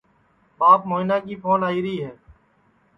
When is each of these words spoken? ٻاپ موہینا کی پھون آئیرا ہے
ٻاپ 0.59 0.81
موہینا 0.89 1.17
کی 1.25 1.35
پھون 1.41 1.59
آئیرا 1.69 1.93
ہے 2.05 2.11